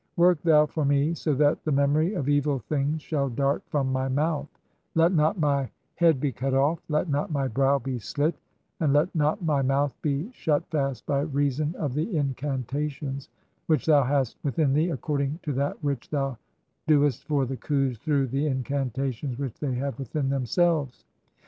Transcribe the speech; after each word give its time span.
Work 0.17 0.41
thou 0.41 0.65
"for 0.65 0.83
me 0.83 1.13
so 1.13 1.35
that 1.35 1.63
the 1.63 1.71
memory 1.71 2.15
of 2.15 2.27
evil 2.27 2.57
things 2.57 3.03
shall 3.03 3.29
dart 3.29 3.61
(5) 3.65 3.69
from 3.69 3.91
"my 3.93 4.07
mouth; 4.07 4.47
let 4.95 5.13
not 5.13 5.37
my 5.39 5.69
head 5.93 6.19
be 6.19 6.31
cut 6.31 6.55
off; 6.55 6.79
let 6.89 7.07
not 7.07 7.31
my 7.31 7.47
brow 7.47 7.77
be 7.77 7.99
"slit; 7.99 8.33
and 8.79 8.93
let 8.93 9.13
not 9.13 9.43
my 9.43 9.61
mouth 9.61 9.95
be 10.01 10.31
shut 10.31 10.65
fast 10.71 11.05
by 11.05 11.21
reason 11.21 11.75
of 11.75 11.93
the 11.93 12.17
in 12.17 12.33
cantations 12.33 13.27
which 13.67 13.85
thou 13.85 14.01
hast 14.03 14.37
within 14.41 14.73
thee, 14.73 14.89
according 14.89 15.37
to 15.43 15.53
that 15.53 15.83
which 15.83 16.09
"thou 16.09 16.35
doest 16.87 17.23
for 17.25 17.45
the 17.45 17.55
Khus 17.57 17.99
through 17.99 18.23
(6) 18.23 18.31
the 18.31 18.47
incantations 18.47 19.37
which 19.37 19.59
"they 19.59 19.75
have 19.75 19.99
within 19.99 20.29
themselves. 20.29 21.05